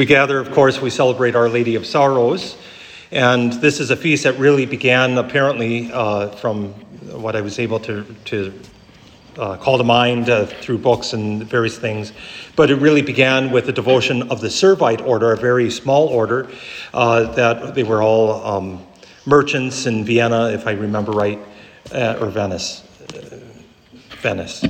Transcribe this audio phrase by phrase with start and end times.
[0.00, 2.56] we gather, of course, we celebrate Our Lady of Sorrows.
[3.12, 6.68] And this is a feast that really began apparently uh, from
[7.20, 8.60] what I was able to, to
[9.36, 12.14] uh, call to mind uh, through books and various things.
[12.56, 16.48] But it really began with the devotion of the Servite order, a very small order,
[16.94, 18.86] uh, that they were all um,
[19.26, 21.38] merchants in Vienna, if I remember right,
[21.92, 22.84] uh, or Venice.
[23.14, 23.38] Uh,
[24.22, 24.64] Venice,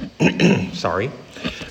[0.73, 1.09] sorry.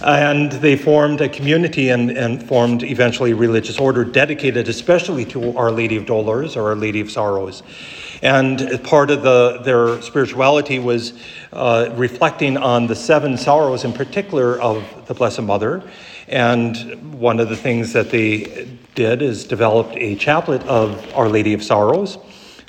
[0.02, 5.58] And they formed a community and, and formed eventually a religious order dedicated especially to
[5.58, 7.64] Our Lady of Dolors or Our Lady of Sorrows.
[8.22, 11.14] And part of the, their spirituality was
[11.54, 15.84] uh, reflecting on the seven sorrows in particular of the Blessed Mother.
[16.28, 21.54] And one of the things that they did is developed a chaplet of Our Lady
[21.54, 22.18] of Sorrows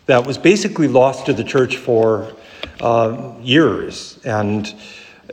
[0.06, 2.33] that was basically lost to the church for
[2.81, 4.19] uh, years.
[4.25, 4.73] And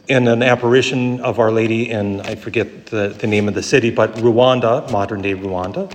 [0.08, 3.90] in an apparition of Our Lady in, I forget the, the name of the city,
[3.90, 5.94] but Rwanda, modern day Rwanda,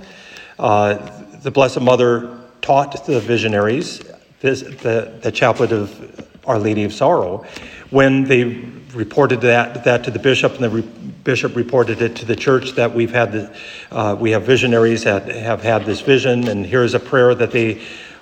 [0.59, 0.95] uh,
[1.41, 4.01] the Blessed Mother taught the visionaries
[4.39, 7.45] this, the, the chaplet of Our Lady of Sorrow.
[7.89, 10.81] When they reported that, that to the bishop, and the re-
[11.23, 13.55] bishop reported it to the church that we've had the,
[13.91, 17.81] uh, we have visionaries that have had this vision, and here's a prayer that they,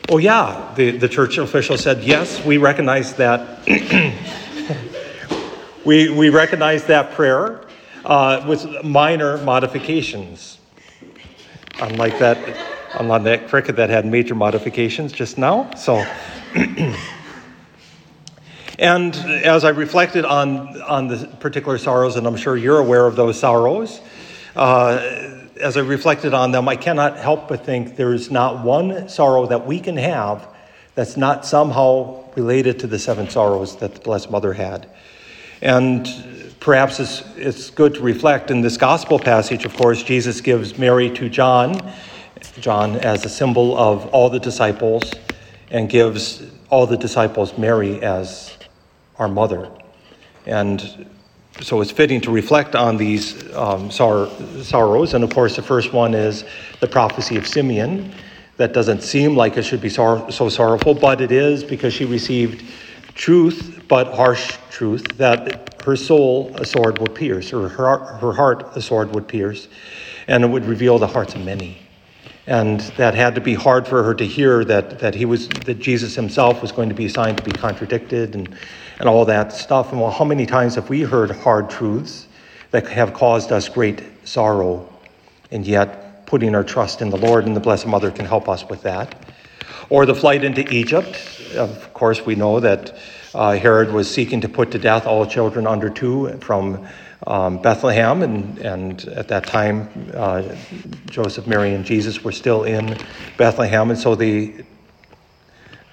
[0.10, 3.68] oh yeah, the, the church official said, yes, we recognize that.
[5.86, 7.62] we, we recognize that prayer
[8.06, 10.60] uh, with minor modifications.
[11.80, 12.38] Unlike that,
[13.00, 15.74] unlike that cricket that had major modifications just now.
[15.76, 16.06] So.
[18.82, 23.16] And as I reflected on, on the particular sorrows, and I'm sure you're aware of
[23.16, 24.02] those sorrows,
[24.56, 29.46] uh, as I reflected on them, I cannot help but think there's not one sorrow
[29.46, 30.48] that we can have
[30.96, 34.90] that's not somehow related to the seven sorrows that the Blessed Mother had.
[35.62, 40.78] And perhaps it's, it's good to reflect in this gospel passage, of course, Jesus gives
[40.78, 41.94] Mary to John,
[42.60, 45.04] John as a symbol of all the disciples,
[45.70, 48.58] and gives all the disciples Mary as
[49.18, 49.70] our mother.
[50.46, 51.08] And
[51.62, 54.30] so it's fitting to reflect on these um, sor-
[54.64, 55.14] sorrows.
[55.14, 56.44] And of course, the first one is
[56.80, 58.14] the prophecy of Simeon.
[58.58, 62.06] That doesn't seem like it should be sor- so sorrowful, but it is because she
[62.06, 62.64] received
[63.16, 68.76] truth, but harsh truth, that her soul a sword would pierce, or her, her heart
[68.76, 69.68] a sword would pierce,
[70.28, 71.78] and it would reveal the hearts of many.
[72.48, 75.80] And that had to be hard for her to hear that, that he was that
[75.80, 78.56] Jesus himself was going to be assigned to be contradicted and
[79.00, 79.92] and all that stuff.
[79.92, 82.28] And well, how many times have we heard hard truths
[82.70, 84.88] that have caused us great sorrow?
[85.50, 88.68] And yet, putting our trust in the Lord and the Blessed Mother can help us
[88.70, 89.12] with that.
[89.90, 91.41] Or the flight into Egypt.
[91.56, 92.98] Of course, we know that
[93.34, 96.88] uh, Herod was seeking to put to death all children under two from
[97.28, 100.56] um, Bethlehem, and, and at that time, uh,
[101.08, 102.98] Joseph, Mary, and Jesus were still in
[103.38, 104.66] Bethlehem, and so they.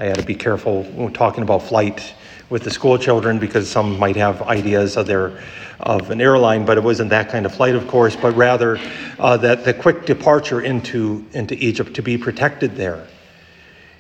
[0.01, 2.15] I had to be careful when talking about flight
[2.51, 5.43] with the school children because some might have ideas of their
[5.81, 8.81] of an airline, but it wasn't that kind of flight, of course, but rather
[9.19, 13.07] uh, that the quick departure into into Egypt to be protected there,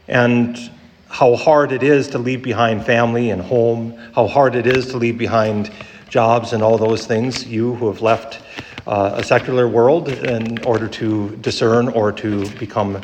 [0.06, 0.70] and
[1.18, 4.96] how hard it is to leave behind family and home, how hard it is to
[4.96, 5.68] leave behind
[6.08, 7.44] jobs and all those things.
[7.44, 8.40] You who have left
[8.86, 13.02] uh, a secular world in order to discern or to become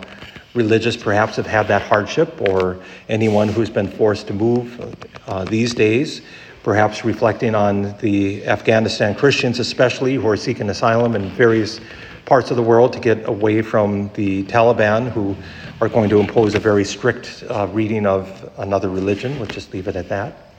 [0.55, 4.97] religious perhaps have had that hardship, or anyone who's been forced to move
[5.27, 6.23] uh, these days,
[6.63, 11.81] perhaps reflecting on the Afghanistan Christians, especially who are seeking asylum in various
[12.27, 15.37] parts of the world to get away from the Taliban, who
[15.85, 19.39] are going to impose a very strict uh, reading of another religion.
[19.39, 20.55] We'll just leave it at that.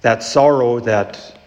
[0.00, 1.38] That sorrow that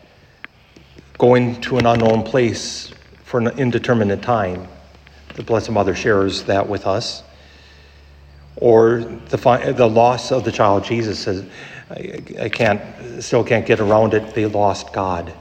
[1.17, 2.93] going to an unknown place
[3.23, 4.67] for an indeterminate time,
[5.35, 7.23] the Blessed Mother shares that with us
[8.55, 8.99] or
[9.29, 11.45] the, the loss of the child Jesus says,
[11.89, 12.81] I, I can't,
[13.21, 14.33] still can't get around it.
[14.33, 15.33] They lost God.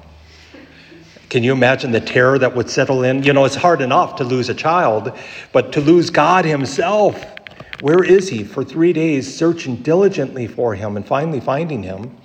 [1.29, 3.23] Can you imagine the terror that would settle in?
[3.23, 5.17] You know, it's hard enough to lose a child,
[5.53, 7.25] but to lose God Himself.
[7.83, 8.45] Where is He?
[8.45, 12.17] For three days, searching diligently for Him and finally finding Him.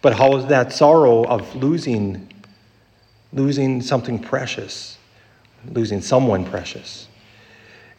[0.00, 2.32] But how is that sorrow of losing,
[3.34, 4.96] losing something precious,
[5.70, 7.08] losing someone precious?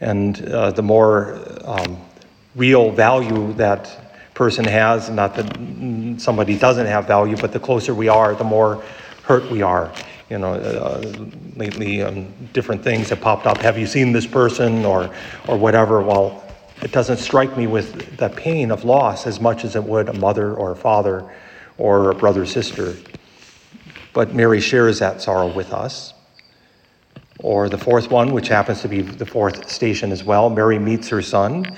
[0.00, 2.00] And uh, the more um,
[2.56, 8.08] real value that person has, not that somebody doesn't have value, but the closer we
[8.08, 8.82] are, the more
[9.22, 9.92] hurt we are.
[10.30, 13.58] You know, uh, lately um, different things have popped up.
[13.58, 15.14] Have you seen this person or,
[15.46, 16.02] or whatever?
[16.02, 16.43] Well,
[16.84, 20.12] it doesn't strike me with the pain of loss as much as it would a
[20.12, 21.34] mother or a father
[21.78, 22.98] or a brother or sister.
[24.12, 26.12] But Mary shares that sorrow with us.
[27.38, 31.08] Or the fourth one, which happens to be the fourth station as well Mary meets
[31.08, 31.74] her son.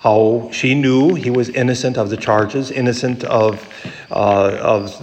[0.00, 3.66] How she knew he was innocent of the charges, innocent of,
[4.10, 5.00] uh, of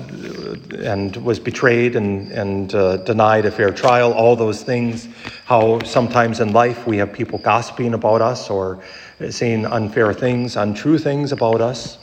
[0.83, 5.07] and was betrayed and, and uh, denied a fair trial, all those things.
[5.45, 8.83] How sometimes in life we have people gossiping about us or
[9.29, 11.97] saying unfair things, untrue things about us.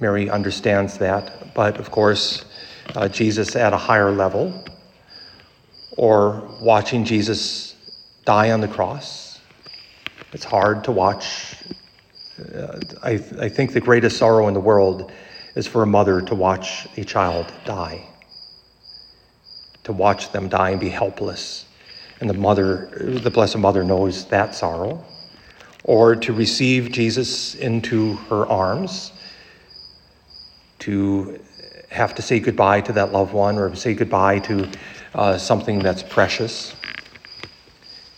[0.00, 2.44] Mary understands that, but of course,
[2.94, 4.64] uh, Jesus at a higher level,
[5.96, 7.74] or watching Jesus
[8.24, 9.40] die on the cross.
[10.32, 11.56] It's hard to watch.
[13.02, 15.10] I, I think the greatest sorrow in the world
[15.54, 18.06] is for a mother to watch a child die,
[19.84, 21.66] to watch them die and be helpless.
[22.20, 22.90] And the mother,
[23.22, 25.04] the Blessed Mother, knows that sorrow.
[25.84, 29.12] Or to receive Jesus into her arms,
[30.80, 31.40] to
[31.90, 34.68] have to say goodbye to that loved one or say goodbye to
[35.14, 36.74] uh, something that's precious.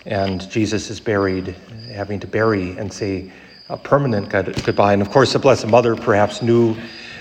[0.04, 1.54] And Jesus is buried,
[1.92, 3.30] having to bury and say
[3.70, 4.92] a permanent goodbye.
[4.92, 6.76] And of course, the Blessed Mother perhaps knew.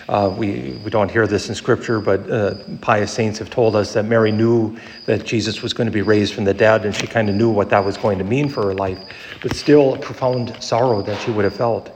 [0.10, 3.94] Uh, we, we don't hear this in Scripture, but uh, pious saints have told us
[3.94, 4.75] that Mary knew
[5.06, 7.51] that Jesus was going to be raised from the dead, and she kind of knew
[7.51, 8.98] what that was going to mean for her life,
[9.44, 11.92] but still a profound sorrow that she would have felt.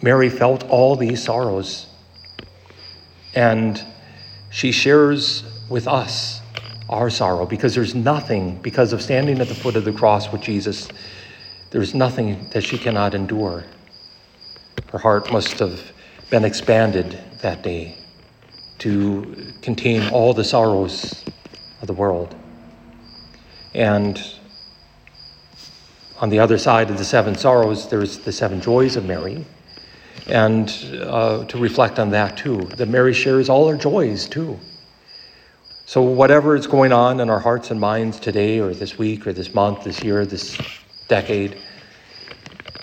[0.00, 1.88] Mary felt all these sorrows,
[3.34, 3.84] and
[4.50, 6.40] she shares with us
[6.88, 10.42] our sorrow because there's nothing, because of standing at the foot of the cross with
[10.42, 10.88] Jesus,
[11.70, 13.64] there's nothing that she cannot endure.
[14.90, 15.80] Her heart must have
[16.30, 17.96] been expanded that day
[18.78, 21.24] to contain all the sorrows
[21.80, 22.34] of the world.
[23.74, 24.22] And
[26.18, 29.46] on the other side of the seven sorrows, there's the seven joys of Mary
[30.26, 30.68] and
[31.02, 32.62] uh, to reflect on that too.
[32.76, 34.58] That Mary shares all her joys too.
[35.86, 39.32] So, whatever is going on in our hearts and minds today, or this week, or
[39.32, 40.56] this month, this year, this
[41.10, 41.58] decade,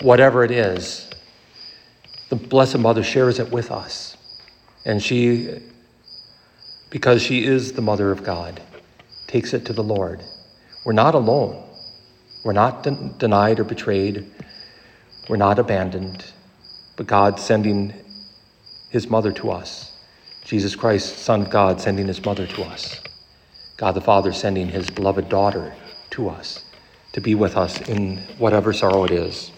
[0.02, 1.10] whatever it is,
[2.28, 4.16] the Blessed Mother shares it with us.
[4.84, 5.58] And she,
[6.90, 8.62] because she is the Mother of God,
[9.26, 10.22] takes it to the Lord.
[10.84, 11.64] We're not alone.
[12.44, 14.30] We're not de- denied or betrayed.
[15.28, 16.24] We're not abandoned
[16.98, 17.94] but God sending
[18.90, 19.92] his mother to us.
[20.44, 23.00] Jesus Christ, Son of God, sending his mother to us.
[23.76, 25.72] God the Father sending his beloved daughter
[26.10, 26.64] to us
[27.12, 29.52] to be with us in whatever sorrow it is.